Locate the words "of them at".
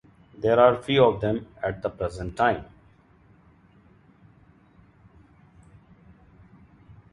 1.03-1.83